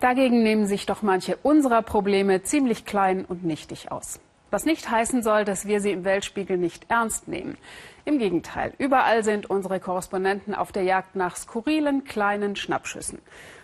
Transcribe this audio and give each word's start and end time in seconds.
Dagegen 0.00 0.42
nehmen 0.42 0.66
sich 0.66 0.86
doch 0.86 1.02
manche 1.02 1.36
unserer 1.42 1.82
Probleme 1.82 2.42
ziemlich 2.42 2.86
klein 2.86 3.26
und 3.26 3.44
nichtig 3.44 3.92
aus. 3.92 4.18
Was 4.50 4.64
nicht 4.64 4.90
heißen 4.90 5.22
soll, 5.22 5.44
dass 5.44 5.66
wir 5.66 5.80
sie 5.82 5.92
im 5.92 6.04
Weltspiegel 6.04 6.56
nicht 6.56 6.86
ernst 6.88 7.28
nehmen. 7.28 7.58
Im 8.06 8.18
Gegenteil, 8.18 8.72
überall 8.78 9.22
sind 9.22 9.48
unsere 9.48 9.78
Korrespondenten 9.78 10.54
auf 10.54 10.72
der 10.72 10.82
Jagd 10.84 11.16
nach 11.16 11.36
skurrilen 11.36 12.04
kleinen 12.04 12.56
Schnappschüssen. 12.56 13.20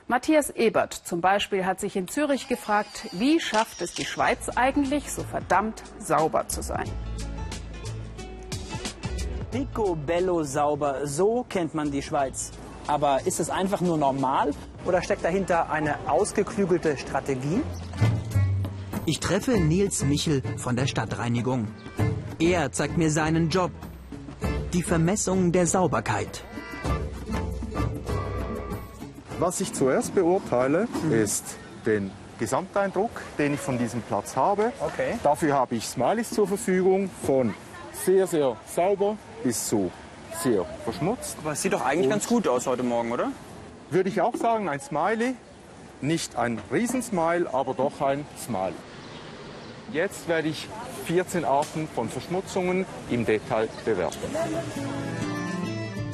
Matthias 0.09 0.51
Ebert 0.51 0.93
zum 0.93 1.22
Beispiel 1.22 1.64
hat 1.64 1.81
sich 1.81 1.97
in 1.97 2.07
Zürich 2.07 2.47
gefragt, 2.47 3.09
wie 3.13 3.41
schafft 3.41 3.81
es 3.81 3.95
die 3.95 4.05
Schweiz 4.05 4.51
eigentlich, 4.51 5.11
so 5.11 5.23
verdammt 5.23 5.83
sauber 5.99 6.47
zu 6.47 6.63
sein? 6.63 6.89
Picobello 9.51 10.43
sauber, 10.43 11.07
so 11.07 11.45
kennt 11.49 11.75
man 11.75 11.91
die 11.91 12.03
Schweiz. 12.03 12.53
Aber 12.87 13.27
ist 13.27 13.41
es 13.41 13.51
einfach 13.51 13.81
nur 13.81 13.99
normal 13.99 14.53
oder 14.85 15.03
steckt 15.03 15.25
dahinter 15.25 15.71
eine 15.71 15.97
ausgeklügelte 16.09 16.97
Strategie? 16.97 17.62
Ich 19.07 19.21
treffe 19.21 19.59
Nils 19.59 20.05
Michel 20.05 20.43
von 20.57 20.77
der 20.77 20.87
Stadtreinigung. 20.87 21.69
Er 22.39 22.71
zeigt 22.73 22.97
mir 22.97 23.11
seinen 23.11 23.49
Job. 23.51 23.71
Die 24.73 24.83
Vermessung 24.83 25.53
der 25.53 25.67
Sauberkeit. 25.67 26.45
Was 29.39 29.61
ich 29.61 29.73
zuerst 29.73 30.15
beurteile, 30.15 30.89
ist 31.11 31.57
den 31.85 32.11
Gesamteindruck, 32.39 33.11
den 33.39 33.55
ich 33.55 33.61
von 33.61 33.79
diesem 33.79 34.03
Platz 34.03 34.37
habe. 34.37 34.73
Okay. 34.80 35.19
Dafür 35.23 35.55
habe 35.55 35.75
ich 35.77 35.87
Smileys 35.87 36.30
zur 36.30 36.47
Verfügung 36.47 37.11
von 37.25 37.55
sehr, 38.05 38.27
sehr 38.27 38.57
sauber 38.66 39.16
bis 39.43 39.69
zu 39.69 39.91
sehr 40.43 40.65
verschmutzt. 40.85 41.37
Aber 41.43 41.53
es 41.53 41.63
sieht 41.63 41.73
doch 41.73 41.85
eigentlich 41.85 42.05
Und- 42.07 42.11
ganz 42.11 42.27
gut 42.27 42.47
aus 42.49 42.67
heute 42.67 42.83
Morgen, 42.83 43.13
oder? 43.13 43.31
Würde 43.91 44.09
ich 44.09 44.21
auch 44.21 44.35
sagen, 44.37 44.69
ein 44.69 44.81
Smiley. 44.81 45.35
Nicht 46.01 46.37
ein 46.37 46.61
Riesensmile, 46.73 47.53
aber 47.55 47.73
doch 47.75 48.01
ein 48.01 48.27
Smiley. 48.39 48.75
Jetzt 49.93 50.29
werde 50.29 50.49
ich 50.49 50.69
14 51.07 51.45
Arten 51.45 51.88
von 51.95 52.09
Verschmutzungen 52.09 52.85
im 53.09 53.25
Detail 53.25 53.69
bewerten. 53.85 54.19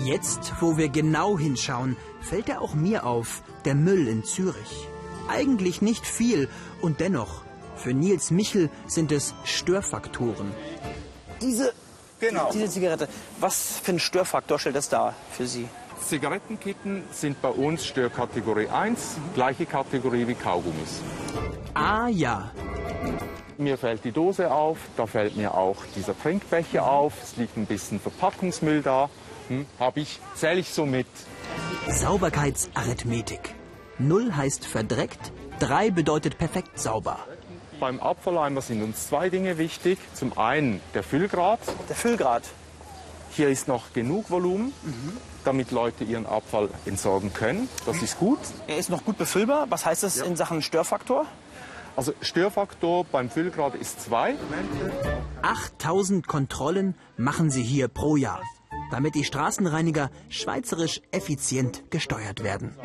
Jetzt, 0.05 0.53
wo 0.61 0.77
wir 0.77 0.89
genau 0.89 1.39
hinschauen, 1.39 1.97
fällt 2.21 2.49
er 2.49 2.61
auch 2.61 2.75
mir 2.75 3.07
auf, 3.07 3.43
der 3.65 3.75
Müll 3.75 4.09
in 4.09 4.25
Zürich. 4.25 4.89
Eigentlich 5.29 5.81
nicht 5.83 6.07
viel 6.07 6.49
und 6.81 7.01
dennoch, 7.01 7.43
für 7.77 7.95
Nils 7.95 8.31
Michel 8.31 8.69
sind 8.87 9.13
es 9.13 9.35
Störfaktoren. 9.45 10.53
Diese, 11.41 11.73
Genau. 12.23 12.51
diese 12.53 12.69
Zigarette, 12.71 13.09
was 13.41 13.81
für 13.83 13.93
ein 13.93 13.99
Störfaktor 13.99 14.59
stellt 14.61 14.77
das 14.77 14.89
dar 14.89 15.15
für 15.33 15.47
Sie? 15.47 15.69
Zigarettenkitten 16.01 17.03
sind 17.11 17.43
bei 17.43 17.49
uns 17.49 17.85
Störkategorie 17.85 18.69
1, 18.69 19.17
gleiche 19.35 19.67
Kategorie 19.67 20.27
wie 20.29 20.35
Kaugummis. 20.35 21.01
Ah 21.75 22.07
ja, 22.09 22.53
Mir 23.59 23.77
fällt 23.77 24.05
die 24.05 24.13
Dose 24.13 24.51
auf, 24.53 24.79
da 24.97 25.07
fällt 25.07 25.37
mir 25.37 25.55
auch 25.55 25.77
dieser 25.97 26.19
Trinkbecher 26.19 26.89
auf, 26.89 27.13
es 27.23 27.37
liegt 27.37 27.57
ein 27.57 27.67
bisschen 27.67 27.99
Verpackungsmüll 28.01 28.83
da. 28.83 29.11
Hm, 29.49 29.67
Habe 29.81 30.01
ich, 30.01 30.21
zähle 30.35 30.61
ich 30.61 30.71
so 30.73 30.87
mit. 30.87 31.07
Sauberkeitsarithmetik. 31.89 33.55
Null 33.99 34.33
heißt 34.35 34.65
verdreckt, 34.65 35.33
drei 35.59 35.91
bedeutet 35.91 36.39
perfekt 36.39 36.79
sauber. 36.79 37.19
Beim 37.83 37.99
Abfalleimer 37.99 38.61
sind 38.61 38.81
uns 38.81 39.09
zwei 39.09 39.29
Dinge 39.29 39.59
wichtig. 39.59 39.99
Zum 40.15 40.39
einen 40.39 40.81
der 40.95 41.03
Füllgrad. 41.03 41.59
Der 41.89 41.97
Füllgrad. 41.97 42.45
Hier 43.33 43.49
ist 43.49 43.67
noch 43.67 43.93
genug 43.93 44.31
Volumen, 44.31 44.73
damit 45.45 45.73
Leute 45.73 46.05
ihren 46.05 46.25
Abfall 46.25 46.69
entsorgen 46.87 47.33
können. 47.33 47.69
Das 47.85 48.01
ist 48.01 48.21
gut. 48.21 48.39
Er 48.69 48.77
ist 48.77 48.89
noch 48.89 49.05
gut 49.05 49.19
befüllbar. 49.19 49.67
Was 49.71 49.85
heißt 49.85 50.05
das 50.05 50.19
in 50.19 50.37
Sachen 50.37 50.63
Störfaktor? 50.63 51.27
Also 51.97 52.13
Störfaktor 52.21 53.03
beim 53.03 53.29
Füllgrad 53.29 53.75
ist 53.75 54.01
zwei. 54.01 54.37
8000 55.43 56.29
Kontrollen 56.29 56.95
machen 57.17 57.51
sie 57.51 57.65
hier 57.65 57.89
pro 57.89 58.15
Jahr, 58.15 58.43
damit 58.91 59.15
die 59.15 59.25
Straßenreiniger 59.25 60.11
schweizerisch 60.29 61.01
effizient 61.11 61.91
gesteuert 61.91 62.43
werden. 62.43 62.77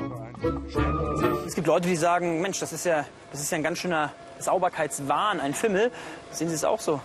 Es 1.46 1.56
gibt 1.56 1.68
Leute, 1.68 1.88
die 1.88 1.96
sagen, 1.96 2.42
Mensch, 2.42 2.60
das 2.60 2.74
ist 2.74 2.86
ja, 2.86 3.06
das 3.32 3.42
ist 3.42 3.52
ja 3.52 3.58
ein 3.58 3.64
ganz 3.64 3.80
schöner 3.80 4.12
Sauberkeitswahn, 4.40 5.40
ein 5.40 5.54
Fimmel. 5.54 5.92
Sehen 6.32 6.50
Sie 6.50 6.56
es 6.56 6.64
auch 6.64 6.80
so? 6.80 7.02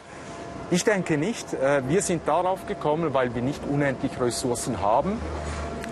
Ich 0.71 0.85
denke 0.85 1.19
nicht. 1.19 1.53
Äh, 1.53 1.83
Wir 1.89 2.03
sind 2.03 2.27
darauf 2.27 2.67
gekommen, 2.67 3.13
weil 3.15 3.35
wir 3.35 3.43
nicht 3.43 3.63
unendlich 3.69 4.19
Ressourcen 4.21 4.81
haben. 4.81 5.21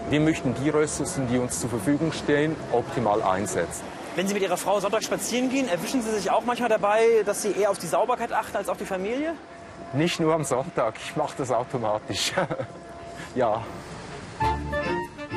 Wir 0.08 0.20
möchten 0.20 0.54
die 0.62 0.70
Ressourcen, 0.70 1.28
die 1.28 1.38
uns 1.38 1.60
zur 1.60 1.70
Verfügung 1.70 2.12
stehen, 2.12 2.56
optimal 2.72 3.22
einsetzen. 3.22 3.84
Wenn 4.16 4.26
Sie 4.26 4.34
mit 4.34 4.42
Ihrer 4.42 4.56
Frau 4.56 4.80
Sonntag 4.80 5.04
spazieren 5.04 5.50
gehen, 5.50 5.68
erwischen 5.68 6.02
Sie 6.02 6.10
sich 6.10 6.30
auch 6.30 6.44
manchmal 6.44 6.68
dabei, 6.68 7.22
dass 7.24 7.42
Sie 7.42 7.52
eher 7.52 7.70
auf 7.70 7.78
die 7.78 7.86
Sauberkeit 7.86 8.32
achten 8.32 8.56
als 8.56 8.68
auf 8.68 8.76
die 8.76 8.84
Familie? 8.86 9.34
Nicht 9.92 10.20
nur 10.20 10.34
am 10.34 10.44
Sonntag, 10.44 10.94
ich 11.04 11.16
mache 11.16 11.34
das 11.38 11.50
automatisch. 11.50 12.32
ja. 13.34 13.64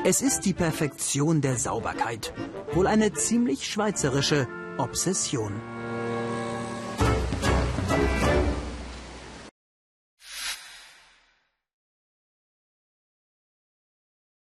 Es 0.05 0.21
ist 0.21 0.41
die 0.41 0.53
Perfektion 0.53 1.41
der 1.41 1.57
Sauberkeit. 1.57 2.33
Wohl 2.73 2.87
eine 2.87 3.13
ziemlich 3.13 3.65
schweizerische 3.65 4.47
Obsession. 4.77 5.61